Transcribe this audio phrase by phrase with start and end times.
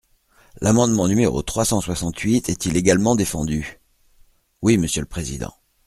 [0.61, 3.79] L’amendement numéro trois cent soixante-huit est-il également défendu?
[4.63, 5.53] Oui, monsieur le président.